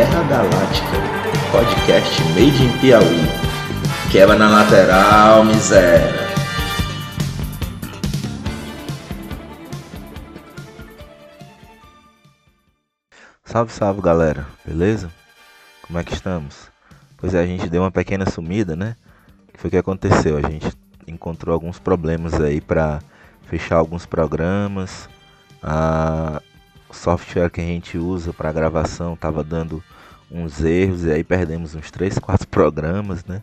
[0.00, 0.96] Guerra Galáctica,
[1.52, 3.20] podcast made in Piauí.
[4.10, 6.10] Quebra na lateral, miséria.
[13.44, 15.10] Salve, salve galera, beleza?
[15.82, 16.70] Como é que estamos?
[17.18, 18.96] Pois é, a gente deu uma pequena sumida, né?
[19.48, 20.38] O que foi que aconteceu?
[20.38, 20.72] A gente
[21.06, 23.00] encontrou alguns problemas aí para
[23.42, 25.10] fechar alguns programas.
[25.62, 26.40] A
[26.90, 29.82] o software que a gente usa para gravação tava dando
[30.30, 33.42] uns erros e aí perdemos uns 3, 4 programas, né?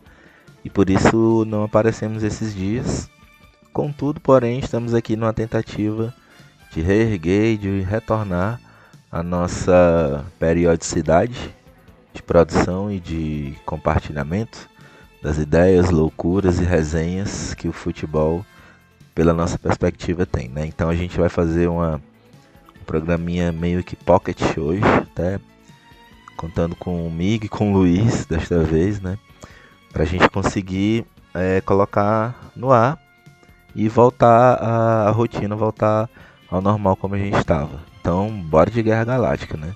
[0.64, 3.08] E por isso não aparecemos esses dias.
[3.72, 6.12] Contudo, porém, estamos aqui numa tentativa
[6.72, 8.60] de reerguer e de retornar
[9.10, 11.54] a nossa periodicidade
[12.12, 14.68] de produção e de compartilhamento
[15.22, 18.44] das ideias, loucuras e resenhas que o futebol,
[19.14, 20.48] pela nossa perspectiva, tem.
[20.48, 20.66] Né?
[20.66, 22.00] Então a gente vai fazer uma, um
[22.88, 25.38] programinha meio que pocket hoje, até
[26.38, 29.18] contando com o Mig e com o Luiz desta vez, né?
[29.92, 32.98] Para a gente conseguir é, colocar no ar
[33.74, 36.08] e voltar a rotina, voltar
[36.50, 37.78] ao normal como a gente estava.
[38.00, 39.74] Então, bora de Guerra Galáctica, né?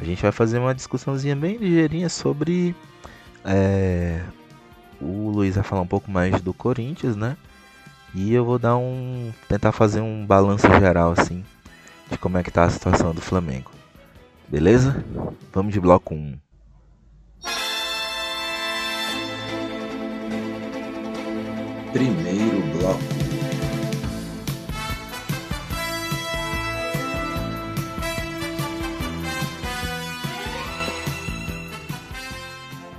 [0.00, 2.74] A gente vai fazer uma discussãozinha bem ligeirinha sobre.
[3.44, 4.22] É,
[4.98, 7.36] o Luiz vai falar um pouco mais do Corinthians, né?
[8.14, 9.30] E eu vou dar um.
[9.46, 11.44] tentar fazer um balanço geral, assim,
[12.10, 13.70] de como é que tá a situação do Flamengo.
[14.48, 15.04] Beleza?
[15.52, 16.38] Vamos de bloco 1.
[21.92, 23.00] Primeiro bloco.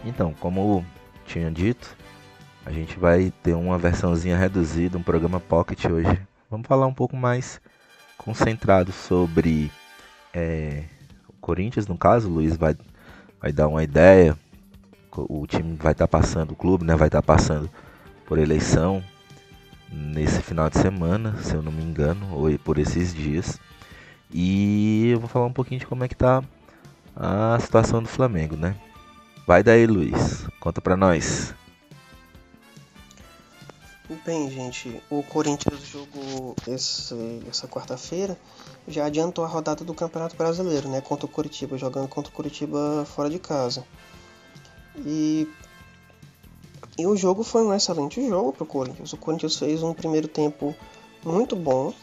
[0.05, 0.85] Então, como
[1.25, 1.95] tinha dito,
[2.66, 6.21] a gente vai ter uma versãozinha reduzida, um programa pocket hoje.
[6.50, 7.61] Vamos falar um pouco mais
[8.21, 9.71] concentrado sobre
[10.33, 10.83] é,
[11.27, 12.75] o Corinthians, no caso, o Luiz vai,
[13.41, 14.37] vai dar uma ideia.
[15.13, 17.69] O time vai estar tá passando, o clube né, vai estar tá passando
[18.25, 19.03] por eleição
[19.91, 23.59] nesse final de semana, se eu não me engano, ou por esses dias.
[24.31, 26.41] E eu vou falar um pouquinho de como é que tá
[27.13, 28.75] a situação do Flamengo, né?
[29.45, 30.47] Vai daí, Luiz.
[30.61, 31.53] Conta pra nós.
[34.25, 37.16] Bem, gente, o Corinthians jogou esse,
[37.47, 38.38] essa quarta-feira,
[38.85, 40.99] já adiantou a rodada do Campeonato Brasileiro, né?
[40.99, 43.85] Contra o Curitiba, jogando contra o Curitiba fora de casa.
[44.97, 45.47] E,
[46.97, 49.13] e o jogo foi um excelente jogo para o Corinthians.
[49.13, 50.75] O Corinthians fez um primeiro tempo
[51.23, 51.94] muito bom.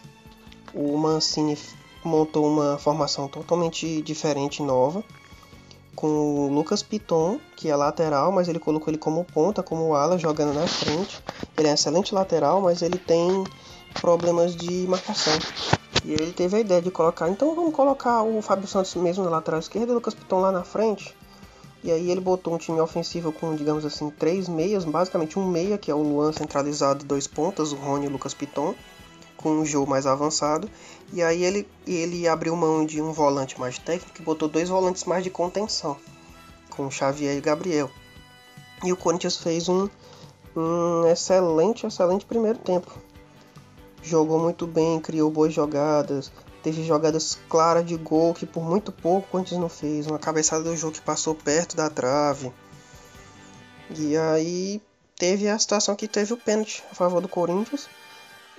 [0.72, 1.58] O Mancini
[2.02, 5.04] montou uma formação totalmente diferente, nova
[5.98, 10.16] com o Lucas Piton, que é lateral, mas ele colocou ele como ponta, como ala,
[10.16, 11.20] jogando na frente.
[11.56, 13.42] Ele é um excelente lateral, mas ele tem
[14.00, 15.36] problemas de marcação.
[16.04, 19.31] E ele teve a ideia de colocar, então vamos colocar o Fábio Santos mesmo na
[19.31, 21.16] lateral esquerda e o Lucas Piton lá na frente.
[21.82, 25.76] E aí ele botou um time ofensivo com, digamos assim, três meias, basicamente um meia,
[25.76, 28.72] que é o Luan centralizado, dois pontas, o Rony e o Lucas Piton
[29.38, 30.69] com um jogo mais avançado.
[31.12, 35.04] E aí ele, ele abriu mão de um volante mais técnico e botou dois volantes
[35.04, 35.97] mais de contenção,
[36.69, 37.91] com Xavier e Gabriel.
[38.84, 39.88] E o Corinthians fez um,
[40.54, 42.93] um excelente, excelente primeiro tempo.
[44.03, 46.31] Jogou muito bem, criou boas jogadas,
[46.62, 50.06] teve jogadas claras de gol que por muito pouco o Corinthians não fez.
[50.06, 52.53] Uma cabeçada do jogo que passou perto da trave.
[53.97, 54.82] E aí
[55.16, 57.88] teve a situação que teve o pênalti a favor do Corinthians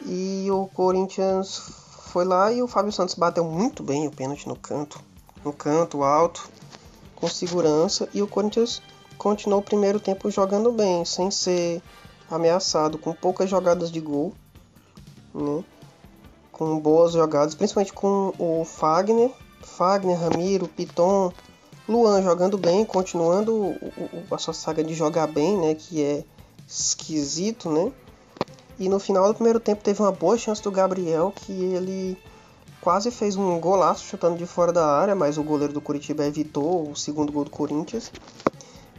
[0.05, 1.61] e o Corinthians
[2.11, 4.99] foi lá e o Fábio Santos bateu muito bem o pênalti no canto,
[5.43, 6.49] no canto alto,
[7.15, 8.09] com segurança.
[8.13, 8.81] E o Corinthians
[9.17, 11.81] continuou o primeiro tempo jogando bem, sem ser
[12.29, 14.33] ameaçado, com poucas jogadas de gol,
[15.33, 15.63] né?
[16.51, 19.31] com boas jogadas, principalmente com o Fagner,
[19.61, 21.31] Fagner, Ramiro, Piton,
[21.87, 23.75] Luan jogando bem, continuando
[24.29, 25.73] a sua saga de jogar bem, né?
[25.73, 26.23] Que é
[26.67, 27.91] esquisito, né?
[28.79, 32.17] E no final do primeiro tempo teve uma boa chance do Gabriel, que ele
[32.79, 36.89] quase fez um golaço chutando de fora da área, mas o goleiro do Curitiba evitou
[36.89, 38.09] o segundo gol do Corinthians.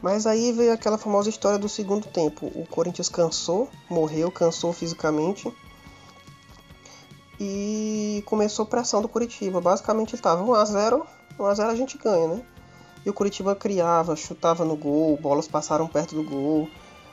[0.02, 2.46] Mas aí veio aquela famosa história do segundo tempo.
[2.54, 5.52] O Corinthians cansou, morreu, cansou fisicamente.
[7.38, 9.60] E começou a pressão do Curitiba.
[9.60, 11.06] Basicamente estava 1x0,
[11.38, 12.42] 1x0 a gente ganha, né?
[13.04, 16.68] E o Curitiba criava, chutava no gol, bolas passaram perto do gol.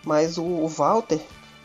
[0.06, 1.22] Mas o Walter,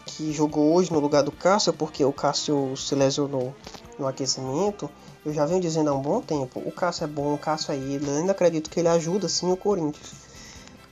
[0.07, 3.55] que jogou hoje no lugar do Cássio, porque o Cássio se lesionou
[3.99, 4.91] no aquecimento,
[5.25, 7.77] eu já venho dizendo há um bom tempo, o Cássio é bom, o Cássio é
[7.77, 10.23] ídolo, eu ainda acredito que ele ajuda sim o Corinthians.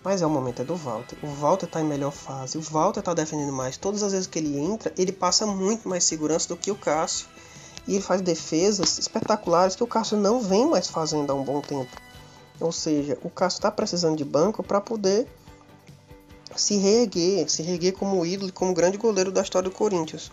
[0.02, 1.18] Mas é o momento é do Walter.
[1.22, 3.76] O Walter está em melhor fase, o Walter está defendendo mais.
[3.76, 7.28] Todas as vezes que ele entra, ele passa muito mais segurança do que o Cássio.
[7.86, 11.60] E ele faz defesas espetaculares que o Cássio não vem mais fazendo há um bom
[11.60, 11.90] tempo.
[12.58, 15.26] Ou seja, o Cássio está precisando de banco para poder
[16.56, 20.30] se reerguer, se reerguer como ídolo, como grande goleiro da história do Corinthians.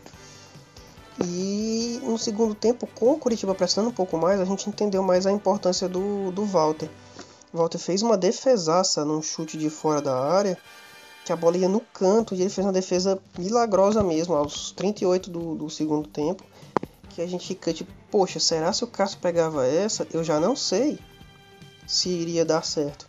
[1.24, 5.26] E no segundo tempo, com o Curitiba pressionando um pouco mais, a gente entendeu mais
[5.26, 6.90] a importância do, do Walter.
[7.52, 10.58] O Walter fez uma defesaça num chute de fora da área,
[11.26, 15.30] que a bola ia no canto, e ele fez uma defesa milagrosa mesmo, aos 38
[15.30, 16.44] do, do segundo tempo.
[17.10, 20.08] Que a gente fica tipo, poxa, será se o Cássio pegava essa?
[20.14, 21.00] Eu já não sei
[21.88, 23.08] se iria dar certo.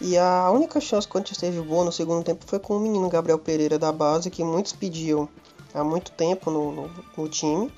[0.00, 2.80] E a única chance que o Corinthians teve boa no segundo tempo foi com o
[2.80, 5.28] menino Gabriel Pereira da base, que muitos pediam
[5.74, 7.72] há muito tempo no, no, no time.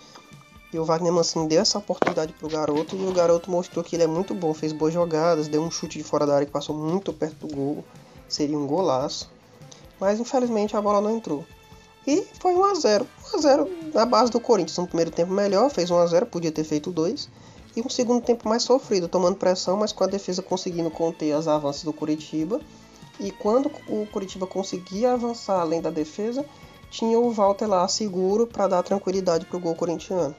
[0.72, 4.04] E o Wagner Mancini deu essa oportunidade pro garoto e o garoto mostrou que ele
[4.04, 6.76] é muito bom, fez boas jogadas, deu um chute de fora da área que passou
[6.76, 7.84] muito perto do gol,
[8.28, 9.30] seria um golaço.
[9.98, 11.44] Mas infelizmente a bola não entrou.
[12.06, 14.78] E foi 1 a 0 1 a 0 na base do Corinthians.
[14.78, 17.28] No primeiro tempo melhor, fez 1 a 0 podia ter feito 2.
[17.76, 21.46] E um segundo tempo mais sofrido, tomando pressão, mas com a defesa conseguindo conter as
[21.46, 22.60] avanços do Curitiba.
[23.20, 26.44] E quando o Curitiba conseguia avançar além da defesa,
[26.90, 30.34] tinha o Walter lá seguro para dar tranquilidade para o gol corintiano.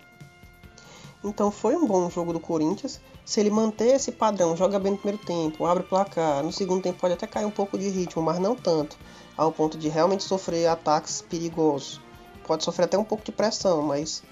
[1.24, 3.00] Então foi um bom jogo do Corinthians.
[3.24, 7.00] Se ele manter esse padrão, joga bem no primeiro tempo, abre placar, no segundo tempo
[7.00, 8.98] pode até cair um pouco de ritmo, mas não tanto,
[9.38, 12.02] ao ponto de realmente sofrer ataques perigosos.
[12.46, 14.24] Pode sofrer até um pouco de pressão, mas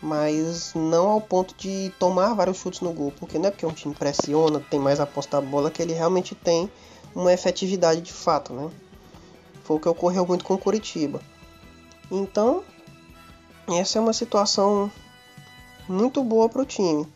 [0.00, 3.72] mas não ao ponto de tomar vários chutes no gol, porque não é porque um
[3.72, 6.70] time pressiona, tem mais aposta da bola que ele realmente tem
[7.14, 8.70] uma efetividade de fato, né?
[9.64, 11.20] Foi o que ocorreu muito com o Curitiba.
[12.10, 12.62] Então,
[13.68, 14.90] essa é uma situação
[15.88, 17.06] muito boa para o time.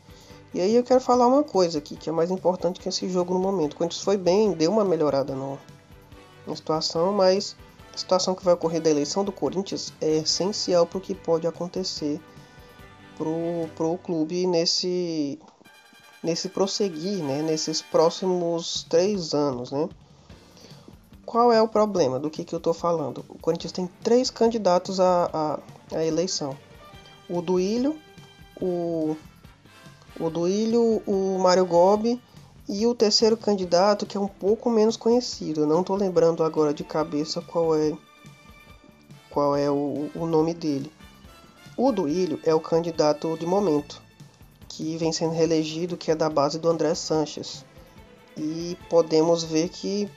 [0.52, 3.34] E aí eu quero falar uma coisa aqui, que é mais importante que esse jogo
[3.34, 3.74] no momento.
[3.74, 5.58] O Corinthians foi bem, deu uma melhorada no,
[6.44, 7.54] na situação, mas
[7.94, 11.46] a situação que vai ocorrer da eleição do Corinthians é essencial para o que pode
[11.46, 12.20] acontecer
[13.20, 15.38] pro, pro clube nesse,
[16.22, 19.86] nesse prosseguir, né, nesses próximos três anos, né?
[21.26, 23.22] Qual é o problema do que, que eu estou falando?
[23.28, 26.56] O Corinthians tem três candidatos à, à, à eleição.
[27.28, 27.96] O Duílio,
[28.58, 29.14] o,
[30.18, 32.20] o Duílio, o Mário Gobi
[32.66, 35.60] e o terceiro candidato que é um pouco menos conhecido.
[35.60, 37.92] Eu não estou lembrando agora de cabeça qual é
[39.28, 40.90] qual é o, o nome dele.
[41.76, 44.02] O Duílio é o candidato de momento,
[44.68, 47.64] que vem sendo reelegido, que é da base do André Sanches.
[48.36, 50.10] E podemos ver que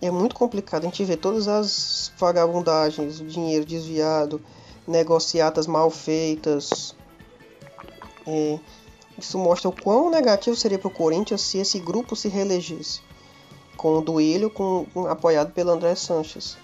[0.00, 0.82] é muito complicado.
[0.82, 4.40] A gente vê todas as vagabundagens, o dinheiro desviado,
[4.86, 6.94] negociatas mal feitas.
[8.26, 8.58] É,
[9.18, 13.00] isso mostra o quão negativo seria para o Corinthians se esse grupo se reelegesse.
[13.76, 16.56] Com o Duílio com, com, apoiado pelo André Sanches.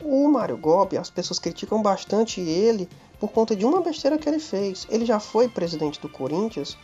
[0.00, 2.88] O Mário Gobi, as pessoas criticam bastante ele
[3.18, 4.86] por conta de uma besteira que ele fez.
[4.90, 6.76] Ele já foi presidente do Corinthians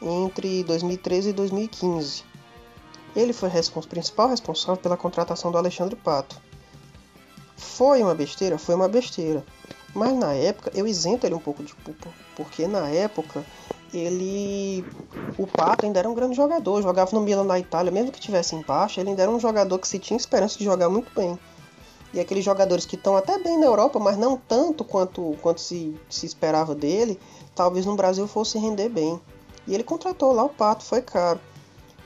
[0.00, 2.24] entre 2013 e 2015.
[3.14, 6.40] Ele foi o principal responsável pela contratação do Alexandre Pato.
[7.56, 8.56] Foi uma besteira?
[8.56, 9.44] Foi uma besteira.
[9.94, 13.44] Mas na época eu isento ele um pouco de culpa, porque na época
[13.92, 14.84] ele.
[15.36, 18.54] O Pato ainda era um grande jogador, jogava no Milan na Itália, mesmo que tivesse
[18.54, 21.38] em baixa, ele ainda era um jogador que se tinha esperança de jogar muito bem.
[22.12, 25.94] E aqueles jogadores que estão até bem na Europa, mas não tanto quanto, quanto se,
[26.08, 27.20] se esperava dele,
[27.54, 29.20] talvez no Brasil fosse render bem.
[29.66, 31.40] E ele contratou lá o Pato, foi caro.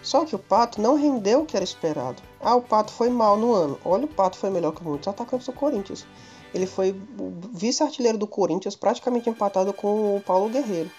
[0.02, 2.22] Só que o Pato não rendeu o que era esperado.
[2.38, 3.78] Ah, o Pato foi mal no ano.
[3.82, 6.06] Olha, o Pato foi melhor que muitos atacantes do Corinthians.
[6.52, 6.94] Ele foi
[7.52, 10.90] vice-artilheiro do Corinthians, praticamente empatado com o Paulo Guerreiro.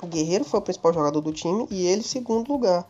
[0.00, 2.88] O Guerreiro foi o principal jogador do time e ele segundo lugar.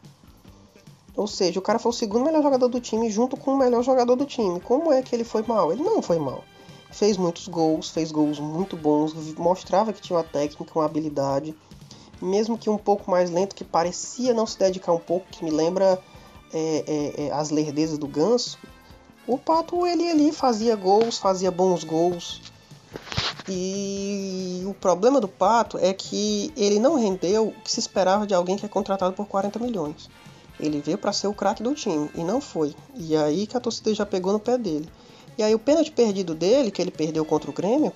[1.17, 3.83] Ou seja, o cara foi o segundo melhor jogador do time junto com o melhor
[3.83, 4.61] jogador do time.
[4.61, 5.73] Como é que ele foi mal?
[5.73, 6.43] Ele não foi mal.
[6.91, 11.55] Fez muitos gols, fez gols muito bons, mostrava que tinha uma técnica, uma habilidade
[12.23, 15.51] mesmo que um pouco mais lento, que parecia não se dedicar um pouco, que me
[15.51, 15.99] lembra
[16.53, 18.59] é, é, é, as lerdezas do Ganso,
[19.27, 22.41] o Pato ele ali fazia gols, fazia bons gols.
[23.49, 28.35] E o problema do Pato é que ele não rendeu o que se esperava de
[28.35, 30.09] alguém que é contratado por 40 milhões.
[30.63, 32.73] Ele veio para ser o craque do time e não foi.
[32.95, 34.89] E aí que a torcida já pegou no pé dele.
[35.37, 37.93] E aí o pênalti perdido dele, que ele perdeu contra o Grêmio,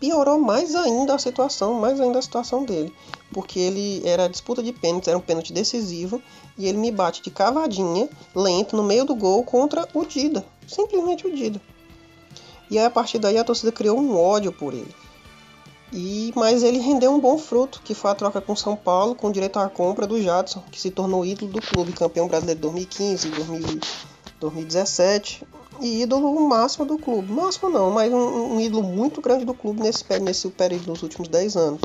[0.00, 2.92] piorou mais ainda a situação, mais ainda a situação dele.
[3.32, 6.20] Porque ele era disputa de pênaltis, era um pênalti decisivo,
[6.58, 10.44] e ele me bate de cavadinha, lento, no meio do gol contra o Dida.
[10.66, 11.60] Simplesmente o Dida.
[12.68, 14.94] E aí, a partir daí a torcida criou um ódio por ele.
[15.92, 19.30] E, mas ele rendeu um bom fruto, que foi a troca com São Paulo, com
[19.30, 23.30] direito à compra do Jadson, que se tornou ídolo do clube, campeão brasileiro 2015 e
[24.38, 25.44] 2017
[25.80, 27.32] e ídolo máximo do clube.
[27.32, 31.28] Máximo não, mas um, um ídolo muito grande do clube nesse, nesse período dos últimos
[31.28, 31.80] 10 anos.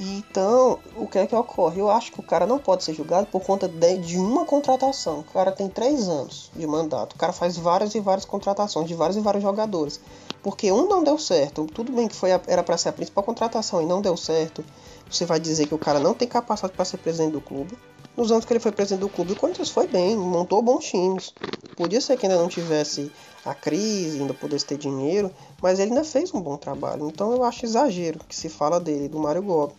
[0.00, 1.80] Então, o que é que ocorre?
[1.80, 5.20] Eu acho que o cara não pode ser julgado por conta de, de, uma contratação.
[5.20, 7.14] O cara tem três anos de mandato.
[7.14, 10.00] O cara faz várias e várias contratações de vários e vários jogadores.
[10.42, 11.66] Porque um não deu certo.
[11.66, 14.64] Tudo bem que foi a, era para ser a principal contratação e não deu certo.
[15.10, 17.76] Você vai dizer que o cara não tem capacidade para ser presidente do clube.
[18.14, 21.32] Nos anos que ele foi presidente do clube, o Corinthians foi bem, montou bons times.
[21.74, 23.10] Podia ser que ainda não tivesse
[23.44, 25.30] a crise, ainda pudesse ter dinheiro,
[25.62, 27.08] mas ele ainda fez um bom trabalho.
[27.08, 29.74] Então eu acho exagero que se fala dele, do Mário Gobi.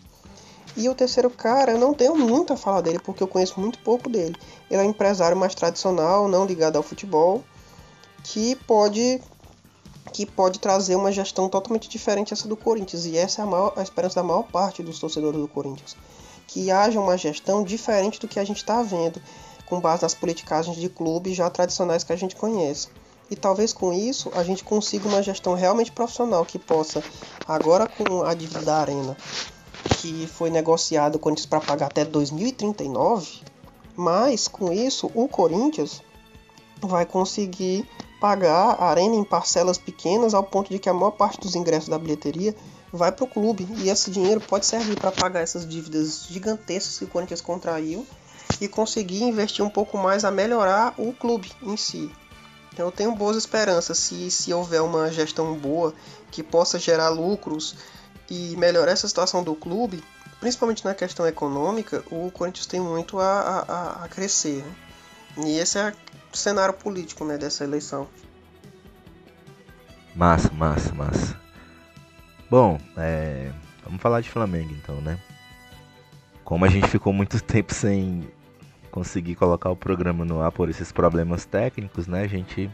[0.76, 3.78] E o terceiro cara, eu não tenho muito a falar dele porque eu conheço muito
[3.80, 4.36] pouco dele.
[4.70, 7.44] Ele é um empresário mais tradicional, não ligado ao futebol,
[8.24, 9.22] que pode
[10.12, 13.06] que pode trazer uma gestão totalmente diferente essa do Corinthians.
[13.06, 15.96] E essa é a, maior, a esperança da maior parte dos torcedores do Corinthians
[16.54, 19.20] que haja uma gestão diferente do que a gente está vendo,
[19.66, 22.90] com base nas politicagens de clubes já tradicionais que a gente conhece.
[23.32, 27.04] E talvez com isso a gente consiga uma gestão realmente profissional que possa,
[27.48, 29.18] agora com a dívida da Arena,
[29.98, 33.42] que foi negociado com para pagar até 2039,
[33.96, 36.04] mas com isso o Corinthians
[36.80, 37.90] vai conseguir
[38.22, 41.90] pagar a Arena em parcelas pequenas ao ponto de que a maior parte dos ingressos
[41.90, 42.56] da bilheteria
[42.94, 47.06] vai para o clube e esse dinheiro pode servir para pagar essas dívidas gigantescas que
[47.06, 48.06] o Corinthians contraiu
[48.62, 52.12] e conseguir investir um pouco mais a melhorar o clube em si.
[52.72, 55.94] Então eu tenho boas esperanças se, se houver uma gestão boa
[56.30, 57.76] que possa gerar lucros
[58.30, 60.04] e melhorar essa situação do clube,
[60.40, 64.64] principalmente na questão econômica, o Corinthians tem muito a, a, a crescer.
[65.36, 65.46] Né?
[65.48, 65.94] E esse é
[66.32, 68.08] o cenário político né, dessa eleição.
[70.16, 71.43] Massa, massa, massa.
[72.54, 73.52] Bom, é,
[73.84, 75.18] vamos falar de Flamengo então, né?
[76.44, 78.30] Como a gente ficou muito tempo sem
[78.92, 82.22] conseguir colocar o programa no ar por esses problemas técnicos, né?
[82.22, 82.70] A gente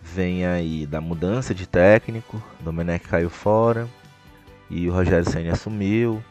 [0.00, 3.88] vem aí da mudança de técnico, Domenech caiu fora
[4.70, 6.22] e o Rogério Senna assumiu.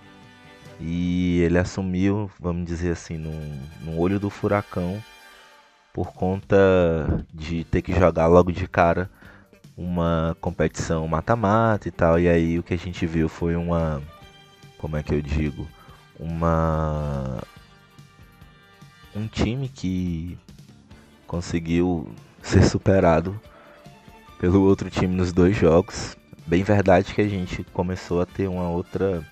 [0.80, 5.04] E ele assumiu, vamos dizer assim, no, olho do furacão
[5.92, 9.10] por conta de ter que jogar logo de cara
[9.77, 12.19] uma competição mata-mata e tal.
[12.19, 14.01] E aí o que a gente viu foi uma.
[14.79, 15.67] Como é que eu digo?
[16.19, 17.43] Uma.
[19.15, 20.38] Um time que
[21.27, 22.10] conseguiu
[22.41, 23.39] ser superado
[24.39, 26.17] pelo outro time nos dois jogos.
[26.46, 29.25] Bem verdade que a gente começou a ter uma outra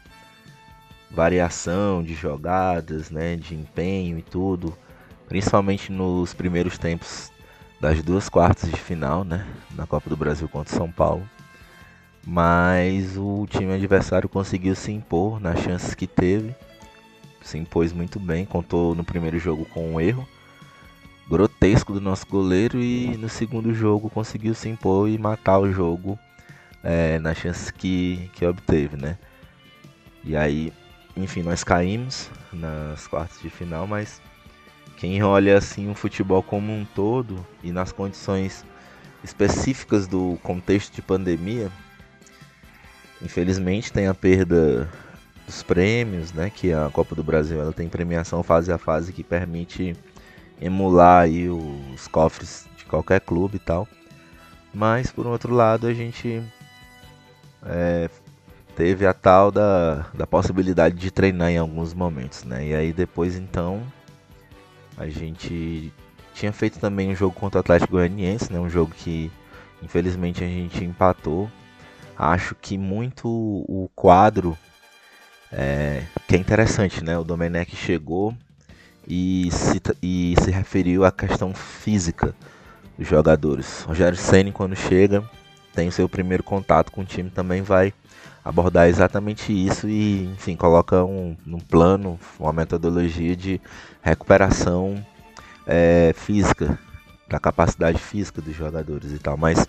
[1.09, 4.77] variação de jogadas, né, de empenho e tudo,
[5.29, 7.31] principalmente nos primeiros tempos
[7.79, 11.27] das duas quartas de final, né, na Copa do Brasil contra o São Paulo.
[12.25, 16.55] Mas o time adversário conseguiu se impor nas chances que teve.
[17.41, 20.27] Se impôs muito bem, contou no primeiro jogo com um erro
[21.27, 26.19] grotesco do nosso goleiro e no segundo jogo conseguiu se impor e matar o jogo
[26.83, 29.17] é, nas chances que, que obteve, né?
[30.23, 30.71] E aí,
[31.15, 34.21] enfim, nós caímos nas quartas de final, mas
[34.97, 38.65] quem olha assim o futebol como um todo e nas condições
[39.23, 41.71] específicas do contexto de pandemia,
[43.21, 44.89] infelizmente tem a perda
[45.45, 46.49] dos prêmios, né?
[46.49, 49.95] Que a Copa do Brasil ela tem premiação fase a fase que permite
[50.61, 53.87] emular aí os cofres de qualquer clube e tal.
[54.73, 56.41] Mas por outro lado a gente
[57.65, 58.09] é,
[58.75, 62.67] teve a tal da, da possibilidade de treinar em alguns momentos, né?
[62.67, 63.81] E aí depois então
[64.97, 65.91] a gente
[66.33, 68.59] tinha feito também um jogo contra o Atlético Goianiense, né?
[68.59, 69.31] Um jogo que
[69.81, 71.49] infelizmente a gente empatou.
[72.17, 74.57] Acho que muito o quadro
[75.51, 77.17] é, que é interessante, né?
[77.17, 78.35] O Domenech chegou
[79.07, 82.35] e se, e se referiu à questão física
[82.97, 83.83] dos jogadores.
[83.83, 85.23] Rogério Ceni quando chega
[85.75, 87.93] tem o seu primeiro contato com o time também vai
[88.43, 93.59] abordar exatamente isso e, enfim, coloca um, um plano, uma metodologia de
[94.01, 95.03] recuperação
[95.67, 96.77] é, física,
[97.27, 99.35] da capacidade física dos jogadores e tal.
[99.35, 99.67] Mas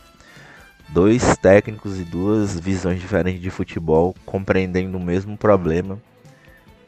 [0.90, 5.98] dois técnicos e duas visões diferentes de futebol compreendendo o mesmo problema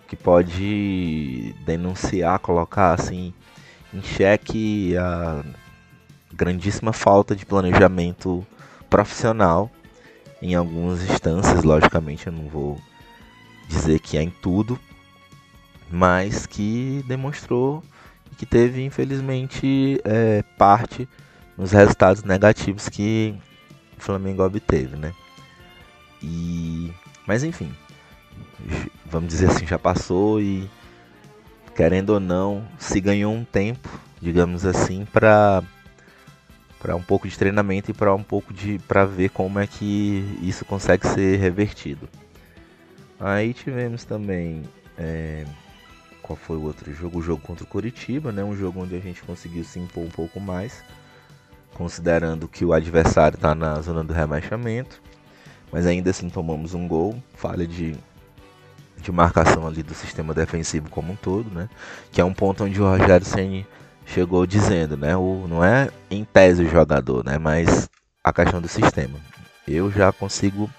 [0.07, 3.33] que pode denunciar, colocar assim
[3.93, 5.43] em xeque a
[6.33, 8.47] grandíssima falta de planejamento
[8.89, 9.71] profissional
[10.41, 12.81] em algumas instâncias, logicamente eu não vou
[13.69, 14.79] dizer que é em tudo,
[15.91, 17.83] mas que demonstrou
[18.37, 21.09] que teve infelizmente é, parte
[21.57, 23.35] nos resultados negativos que
[23.99, 25.13] o Flamengo obteve, né?
[26.23, 26.93] E
[27.27, 27.75] mas enfim,
[29.05, 30.71] vamos dizer assim, já passou e
[31.75, 33.89] querendo ou não, se ganhou um tempo,
[34.21, 35.63] digamos assim, para
[36.79, 40.39] para um pouco de treinamento e para um pouco de para ver como é que
[40.43, 42.09] isso consegue ser revertido.
[43.19, 44.63] Aí tivemos também.
[44.97, 45.45] É,
[46.23, 47.19] qual foi o outro jogo?
[47.19, 48.45] O jogo contra o Curitiba, né?
[48.45, 50.85] Um jogo onde a gente conseguiu se impor um pouco mais,
[51.75, 55.01] considerando que o adversário está na zona do rebaixamento.
[55.73, 57.95] Mas ainda assim tomamos um gol, falha de,
[59.03, 61.69] de marcação ali do sistema defensivo como um todo, né?
[62.13, 63.67] Que é um ponto onde o Rogério Ceni
[64.09, 65.17] chegou dizendo, né?
[65.17, 67.39] O, não é em tese o jogador, né?
[67.39, 67.89] Mas
[68.23, 69.19] a questão do sistema.
[69.67, 70.71] Eu já consigo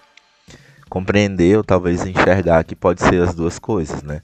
[0.89, 4.21] compreender ou talvez enxergar que pode ser as duas coisas, né?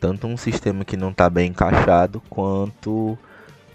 [0.00, 3.18] Tanto um sistema que não está bem encaixado, quanto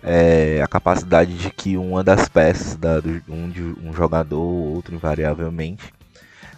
[0.02, 4.96] é, a capacidade de que uma das peças, da, um, de, um jogador ou outro
[4.96, 5.94] invariavelmente,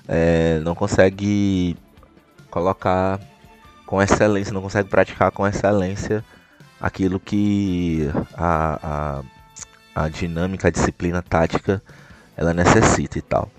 [0.08, 1.76] é, não consegue
[2.50, 3.20] colocar
[3.86, 6.24] com excelência, não consegue praticar com excelência
[6.82, 9.22] aquilo que a,
[9.96, 11.82] a, a dinâmica, a disciplina tática
[12.36, 13.50] ela necessita e tal.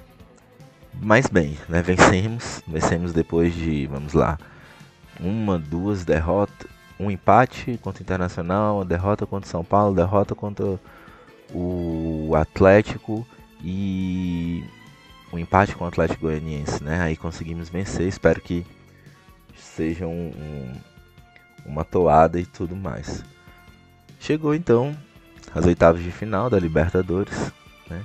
[1.01, 4.39] Mas bem, né, vencemos, vencemos depois de, vamos lá,
[5.21, 10.35] uma, duas derrotas, um empate contra o Internacional, uma derrota contra o São Paulo, derrota
[10.35, 10.79] contra
[11.55, 13.27] o Atlético
[13.63, 14.65] e
[15.33, 17.01] um empate com o Atlético Goianiense, né?
[17.01, 18.67] Aí conseguimos vencer, espero que
[19.57, 20.73] seja um, um,
[21.73, 23.25] uma toada e tudo mais.
[24.21, 24.97] Chegou então
[25.55, 27.53] as oitavas de final da Libertadores,
[27.89, 28.05] né?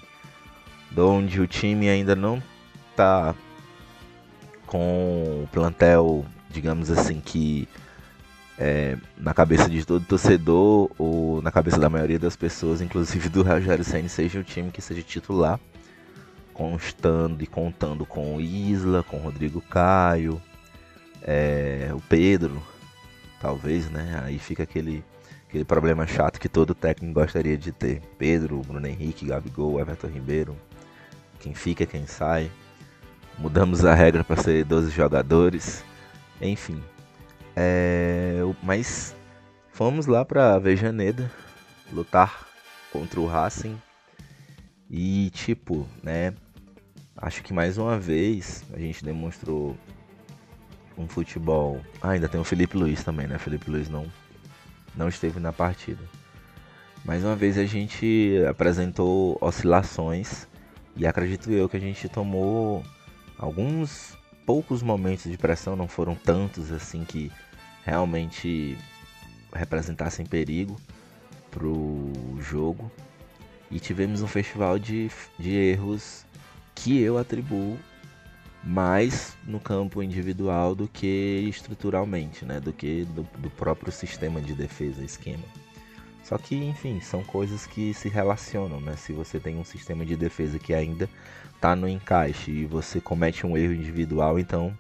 [0.98, 2.42] Onde o time ainda não
[2.96, 3.36] tá
[4.66, 7.68] com o plantel, digamos assim, que
[8.58, 13.44] é, na cabeça de todo torcedor ou na cabeça da maioria das pessoas, inclusive do
[13.44, 15.60] Rogério Senna, seja um time que seja titular,
[16.54, 20.42] constando e contando com o Isla, com o Rodrigo Caio,
[21.22, 22.62] é, o Pedro,
[23.40, 24.22] talvez, né?
[24.24, 25.04] Aí fica aquele,
[25.48, 28.02] aquele problema chato que todo técnico gostaria de ter.
[28.18, 30.56] Pedro, Bruno Henrique, Gabigol, Everton Ribeiro,
[31.40, 32.52] quem fica, quem sai.
[33.38, 35.84] Mudamos a regra para ser 12 jogadores.
[36.42, 36.82] Enfim.
[37.56, 39.16] É, mas
[39.72, 41.32] fomos lá para Vejaneda
[41.92, 42.48] lutar
[42.92, 43.78] contra o Racing.
[44.90, 46.34] E tipo, né?
[47.16, 49.76] Acho que mais uma vez a gente demonstrou
[50.98, 51.82] um futebol.
[52.02, 53.38] Ah, ainda tem o Felipe Luiz também, né?
[53.38, 54.06] Felipe Luiz não,
[54.96, 56.04] não esteve na partida.
[57.06, 60.48] Mais uma vez a gente apresentou oscilações
[60.96, 62.84] e acredito eu que a gente tomou
[63.38, 67.32] alguns poucos momentos de pressão, não foram tantos assim que
[67.86, 68.78] realmente
[69.54, 70.76] representassem perigo
[71.52, 72.92] pro jogo.
[73.70, 76.26] E tivemos um festival de, de erros
[76.74, 77.78] que eu atribuo
[78.68, 82.60] mais no campo individual do que estruturalmente, né?
[82.60, 85.44] Do que do, do próprio sistema de defesa, esquema.
[86.22, 88.98] Só que, enfim, são coisas que se relacionam, né?
[88.98, 91.10] Se você tem um sistema de defesa que ainda
[91.56, 94.76] está no encaixe e você comete um erro individual, então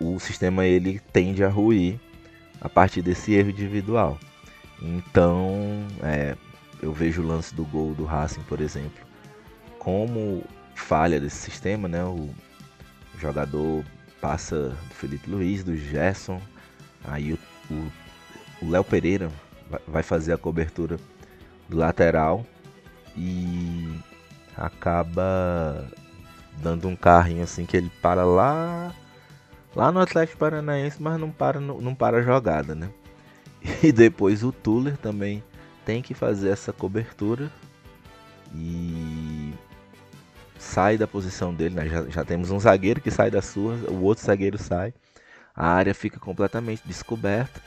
[0.00, 2.00] o sistema ele tende a ruir
[2.60, 4.18] a partir desse erro individual.
[4.82, 6.36] Então, é,
[6.82, 9.06] eu vejo o lance do gol do Racing, por exemplo,
[9.78, 10.42] como
[10.74, 12.04] falha desse sistema, né?
[12.04, 12.28] O
[13.18, 13.84] jogador
[14.20, 16.40] passa do Felipe Luiz, do Gerson,
[17.04, 17.38] aí
[17.70, 19.30] o Léo Pereira
[19.86, 20.96] vai fazer a cobertura
[21.68, 22.46] do lateral
[23.16, 23.98] e
[24.56, 25.86] acaba
[26.62, 28.94] dando um carrinho assim que ele para lá
[29.74, 32.90] lá no Atlético Paranaense, mas não para não para a jogada, né?
[33.82, 35.42] E depois o Tuller também
[35.84, 37.50] tem que fazer essa cobertura
[38.54, 39.35] e
[40.66, 41.88] sai da posição dele, né?
[41.88, 44.92] já, já temos um zagueiro que sai da sua, o outro zagueiro sai,
[45.54, 47.62] a área fica completamente descoberta,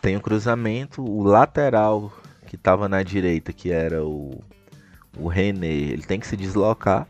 [0.00, 2.12] tem um cruzamento, o lateral
[2.46, 4.42] que estava na direita, que era o,
[5.16, 7.06] o René, ele tem que se deslocar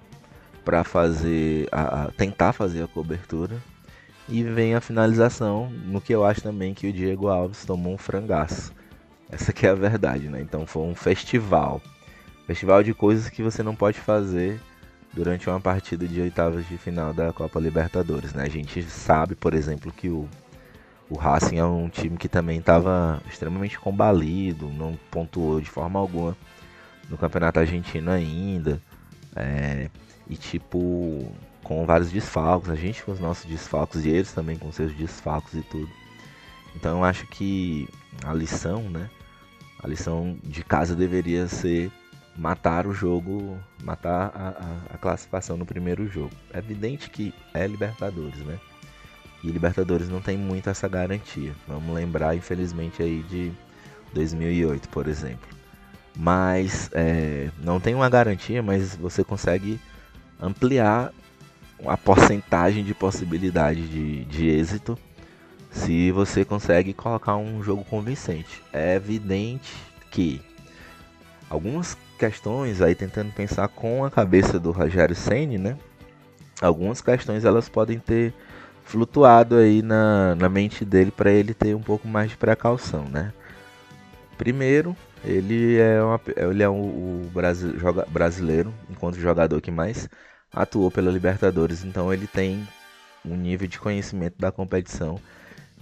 [0.64, 3.56] para fazer a, a, tentar fazer a cobertura
[4.28, 7.98] e vem a finalização, no que eu acho também que o Diego Alves tomou um
[7.98, 8.74] frangaço.
[9.30, 10.40] Essa que é a verdade, né?
[10.40, 11.80] Então foi um festival.
[12.48, 14.60] Festival de coisas que você não pode fazer
[15.12, 18.42] durante uma partida de oitavas de final da Copa Libertadores, né?
[18.42, 20.28] A gente sabe, por exemplo, que o
[21.10, 26.36] o Racing é um time que também estava extremamente combalido, não pontuou de forma alguma
[27.08, 28.80] no Campeonato Argentino ainda.
[29.34, 29.88] É,
[30.28, 31.32] e tipo,
[31.62, 35.54] com vários desfalques, a gente com os nossos desfalques e eles também com seus desfalques
[35.54, 35.88] e tudo.
[36.76, 37.88] Então eu acho que
[38.24, 39.08] a lição, né?
[39.82, 41.90] A lição de casa deveria ser
[42.38, 46.30] matar o jogo, matar a, a, a classificação no primeiro jogo.
[46.52, 48.60] É evidente que é Libertadores, né?
[49.42, 51.52] E Libertadores não tem muito essa garantia.
[51.66, 53.52] Vamos lembrar, infelizmente, aí de
[54.14, 55.48] 2008, por exemplo.
[56.16, 59.80] Mas é, não tem uma garantia, mas você consegue
[60.40, 61.12] ampliar
[61.86, 64.96] a porcentagem de possibilidade de, de êxito
[65.70, 68.62] se você consegue colocar um jogo convincente.
[68.72, 69.72] É evidente
[70.10, 70.40] que
[71.50, 75.78] algumas questões aí tentando pensar com a cabeça do Rogério Ceni, né?
[76.60, 78.34] Algumas questões elas podem ter
[78.84, 83.32] flutuado aí na, na mente dele para ele ter um pouco mais de precaução, né?
[84.36, 87.30] Primeiro, ele é, uma, ele é o, o
[87.76, 90.08] joga, brasileiro, enquanto jogador que mais
[90.52, 92.66] atuou pela Libertadores, então ele tem
[93.24, 95.20] um nível de conhecimento da competição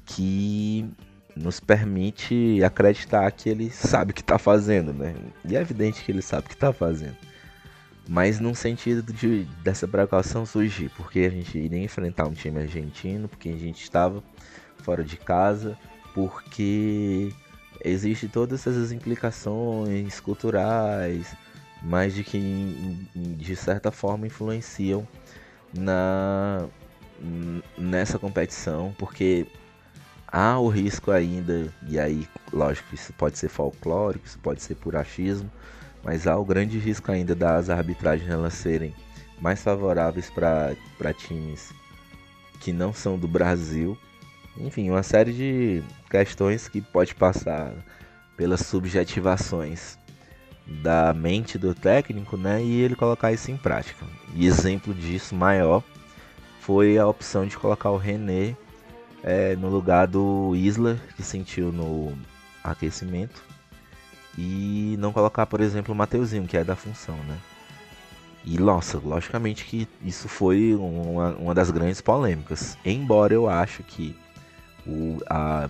[0.04, 0.88] que
[1.36, 5.14] nos permite acreditar que ele sabe o que está fazendo, né?
[5.44, 7.16] E é evidente que ele sabe o que está fazendo.
[8.08, 13.28] Mas num sentido de dessa precaução surgir, porque a gente iria enfrentar um time argentino,
[13.28, 14.22] porque a gente estava
[14.78, 15.76] fora de casa,
[16.14, 17.32] porque
[17.84, 21.34] existe todas essas implicações culturais,
[21.82, 25.06] mas de que de certa forma influenciam
[25.76, 26.66] na
[27.76, 29.46] nessa competição, porque
[30.26, 34.96] há o risco ainda, e aí, lógico, isso pode ser folclórico, isso pode ser por
[34.96, 35.50] achismo,
[36.02, 38.94] mas há o grande risco ainda das arbitragens elas serem
[39.40, 41.72] mais favoráveis para times
[42.60, 43.96] que não são do Brasil.
[44.56, 47.72] Enfim, uma série de questões que pode passar
[48.36, 49.98] pelas subjetivações
[50.66, 54.04] da mente do técnico, né, e ele colocar isso em prática.
[54.34, 55.82] E exemplo disso maior
[56.60, 58.56] foi a opção de colocar o René
[59.26, 62.16] é, no lugar do Isla, que sentiu no
[62.62, 63.42] aquecimento,
[64.38, 67.36] e não colocar, por exemplo, o Mateuzinho, que é da função, né?
[68.44, 72.78] E nossa, logicamente que isso foi uma, uma das grandes polêmicas.
[72.84, 74.16] Embora eu acho que
[74.86, 75.68] o, a,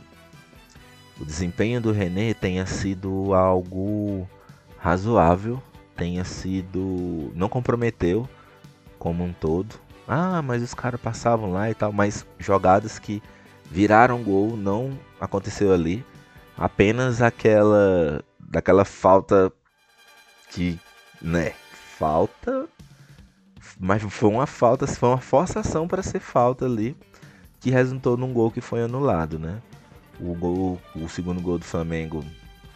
[1.18, 4.28] o desempenho do René tenha sido algo
[4.76, 5.62] razoável,
[5.96, 7.32] tenha sido.
[7.34, 8.28] não comprometeu
[8.98, 9.76] como um todo.
[10.06, 13.22] Ah, mas os caras passavam lá e tal, mas jogadas que
[13.70, 16.04] viraram gol, não aconteceu ali.
[16.56, 19.52] Apenas aquela daquela falta
[20.50, 20.78] que,
[21.20, 21.52] né,
[21.98, 22.68] falta,
[23.78, 26.96] mas foi uma falta, foi uma forçação para ser falta ali,
[27.60, 29.60] que resultou num gol que foi anulado, né?
[30.20, 32.24] O gol, o segundo gol do Flamengo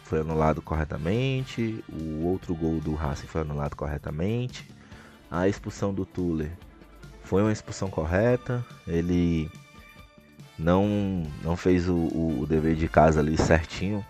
[0.03, 4.69] foi anulado corretamente, o outro gol do Racing foi anulado corretamente.
[5.29, 6.51] A expulsão do Tuller
[7.23, 9.49] foi uma expulsão correta, ele
[10.61, 14.05] não, não fez o, o, dever de casa ali certinho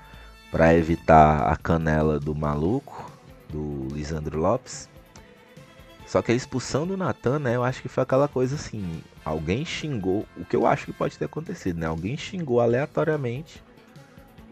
[0.51, 3.09] para evitar a canela do maluco,
[3.49, 4.89] do Lisandro Lopes.
[6.05, 7.55] Só que a expulsão do Natan, né?
[7.55, 9.01] Eu acho que foi aquela coisa assim.
[9.23, 10.25] Alguém xingou.
[10.35, 11.87] O que eu acho que pode ter acontecido, né?
[11.87, 13.63] Alguém xingou aleatoriamente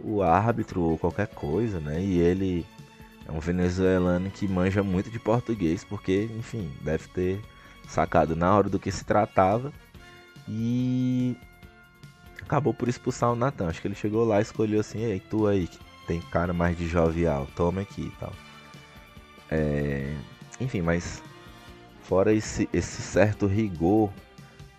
[0.01, 2.01] o árbitro ou qualquer coisa, né?
[2.01, 2.65] E ele
[3.27, 7.41] é um venezuelano que manja muito de português, porque, enfim, deve ter
[7.89, 9.73] sacado na hora do que se tratava.
[10.47, 11.35] E
[12.49, 13.67] acabou por expulsar o Natan.
[13.67, 16.75] Acho que ele chegou lá e escolheu assim, ei, tu aí, que tem cara mais
[16.75, 18.33] de jovial, toma aqui e tal.
[19.51, 20.15] É...
[20.59, 21.21] Enfim, mas
[22.01, 24.11] fora esse, esse certo rigor,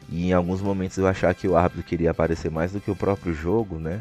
[0.08, 2.96] e em alguns momentos eu achar que o árbitro queria aparecer mais do que o
[2.96, 4.00] próprio jogo, né?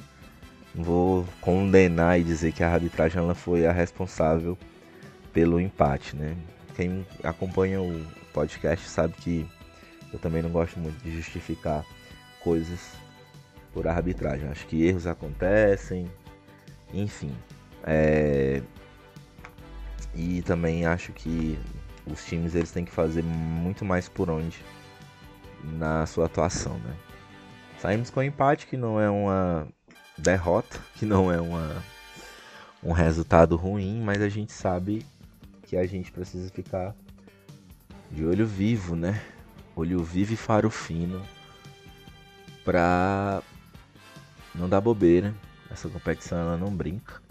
[0.73, 4.57] Vou condenar e dizer que a arbitragem ela foi a responsável
[5.31, 6.35] pelo empate, né?
[6.75, 8.03] Quem acompanha o
[8.33, 9.45] podcast sabe que
[10.11, 11.85] eu também não gosto muito de justificar
[12.43, 12.79] coisas
[13.73, 14.49] por arbitragem.
[14.49, 16.09] Acho que erros acontecem,
[16.93, 17.35] enfim.
[17.83, 18.61] É...
[20.13, 21.57] E também acho que
[22.05, 24.57] os times eles têm que fazer muito mais por onde
[25.63, 26.95] na sua atuação, né?
[27.79, 29.67] Saímos com empate, que não é uma
[30.17, 31.83] derrota, que não é uma,
[32.83, 35.05] um resultado ruim, mas a gente sabe
[35.63, 36.95] que a gente precisa ficar
[38.11, 39.21] de olho vivo, né?
[39.75, 41.21] Olho vivo e faro fino
[42.65, 43.41] para
[44.59, 45.33] não dá bobeira.
[45.71, 47.21] Essa competição ela não brinca.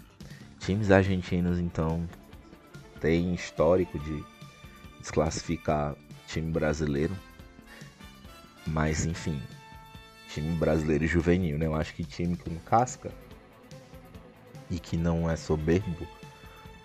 [0.59, 2.07] Times argentinos então
[2.99, 4.23] têm histórico de
[4.99, 5.95] desclassificar
[6.27, 7.15] time brasileiro.
[8.65, 9.41] Mas enfim,
[10.29, 11.65] time brasileiro juvenil, né?
[11.65, 13.11] Eu acho que time com casca
[14.69, 16.07] e que não é soberbo,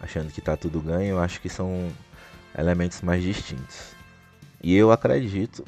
[0.00, 1.92] achando que tá tudo ganho, eu acho que são
[2.56, 3.94] elementos mais distintos.
[4.62, 5.64] E eu acredito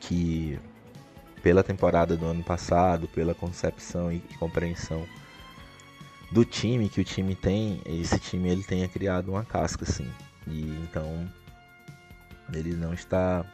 [0.00, 0.58] que
[1.44, 5.04] pela temporada do ano passado, pela concepção e compreensão
[6.32, 10.10] do time que o time tem, esse time ele tenha criado uma casca assim.
[10.46, 11.28] E então
[12.50, 13.44] ele não está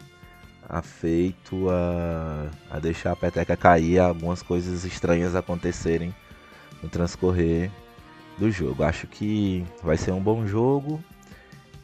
[0.68, 6.14] afeito a, a deixar a peteca cair, algumas coisas estranhas acontecerem
[6.80, 7.72] no transcorrer
[8.38, 8.84] do jogo.
[8.84, 11.02] Acho que vai ser um bom jogo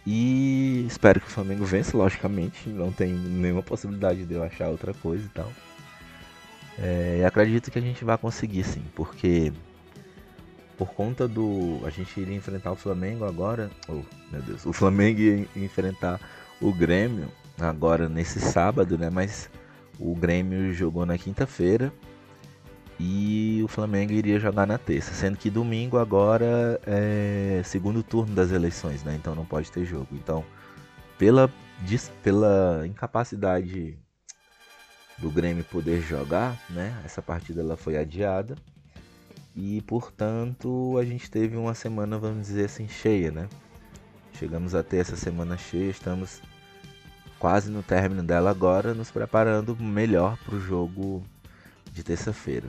[0.06, 2.68] E espero que o Flamengo vença, logicamente.
[2.68, 5.50] Não tem nenhuma possibilidade de eu achar outra coisa e tal.
[6.78, 9.52] É, acredito que a gente vai conseguir sim, porque
[10.76, 11.80] por conta do.
[11.84, 13.70] A gente iria enfrentar o Flamengo agora.
[13.88, 14.66] Oh, meu Deus.
[14.66, 16.20] O Flamengo ia enfrentar
[16.60, 19.08] o Grêmio agora nesse sábado, né?
[19.10, 19.48] Mas
[19.98, 21.92] o Grêmio jogou na quinta-feira
[22.98, 28.50] e o Flamengo iria jogar na terça, sendo que domingo agora é segundo turno das
[28.50, 29.14] eleições, né?
[29.14, 30.08] Então não pode ter jogo.
[30.12, 30.44] Então,
[31.18, 31.50] pela,
[32.22, 33.98] pela incapacidade
[35.18, 37.00] do Grêmio poder jogar, né?
[37.04, 38.56] Essa partida ela foi adiada
[39.54, 43.48] e, portanto, a gente teve uma semana, vamos dizer assim, cheia, né?
[44.34, 46.42] Chegamos a ter essa semana cheia, estamos
[47.38, 51.22] quase no término dela agora, nos preparando melhor para o jogo
[51.92, 52.68] de terça-feira.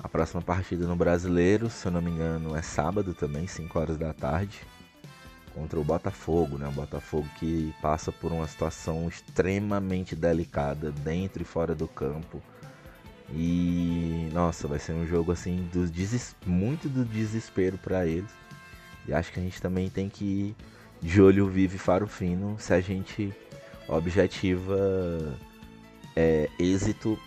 [0.00, 3.98] A próxima partida no Brasileiro, se eu não me engano, é sábado também, 5 horas
[3.98, 4.60] da tarde,
[5.58, 6.68] contra o Botafogo, né?
[6.68, 12.40] O Botafogo que passa por uma situação extremamente delicada dentro e fora do campo.
[13.34, 16.36] E nossa, vai ser um jogo assim do deses...
[16.46, 18.30] muito do desespero para eles.
[19.06, 20.56] E acho que a gente também tem que ir
[21.02, 23.32] de olho vivo e faro fino se a gente
[23.88, 25.36] objetiva
[26.14, 27.18] é, êxito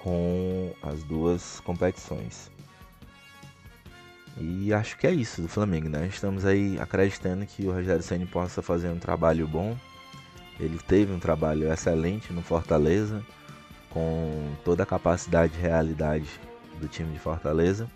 [0.00, 2.50] com as duas competições.
[4.40, 6.06] E acho que é isso do Flamengo, né?
[6.06, 9.76] Estamos aí acreditando que o Rogério Ceni possa fazer um trabalho bom.
[10.60, 13.24] Ele teve um trabalho excelente no Fortaleza,
[13.90, 16.28] com toda a capacidade e realidade
[16.80, 17.90] do time de Fortaleza.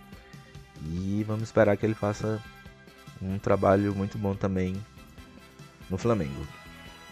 [0.85, 2.42] E vamos esperar que ele faça
[3.20, 4.74] um trabalho muito bom também
[5.88, 6.46] no Flamengo.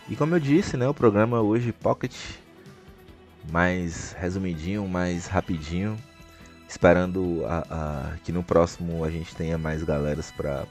[0.08, 2.14] E como eu disse, né, o programa hoje Pocket
[3.48, 5.96] mais resumidinho, mais rapidinho,
[6.70, 10.64] esperando a, a, que no próximo a gente tenha mais galeras para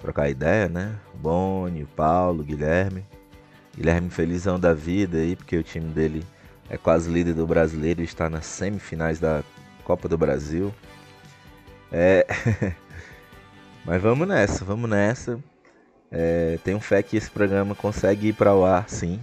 [0.00, 0.96] trocar ideia, né?
[1.14, 3.06] Boni, Paulo, Guilherme.
[3.76, 6.26] Guilherme felizão da vida aí, porque o time dele
[6.68, 9.44] é quase líder do brasileiro e está nas semifinais da
[9.84, 10.74] Copa do Brasil.
[11.92, 12.26] É.
[13.86, 15.38] Mas vamos nessa, vamos nessa.
[16.10, 19.20] É, tenho fé que esse programa consegue ir para o ar, sim.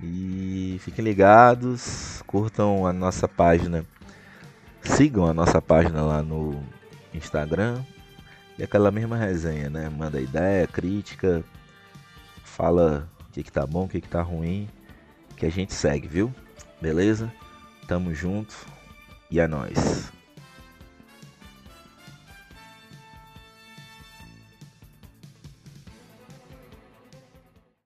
[0.00, 3.84] E fiquem ligados, curtam a nossa página,
[4.88, 6.62] sigam a nossa página lá no
[7.14, 7.82] Instagram.
[8.58, 9.88] E aquela mesma resenha, né?
[9.88, 11.44] Manda ideia, crítica,
[12.42, 14.68] fala o que, que tá bom, o que, que tá ruim,
[15.36, 16.34] que a gente segue, viu?
[16.80, 17.32] Beleza?
[17.86, 18.56] Tamo junto
[19.30, 20.17] e é nóis.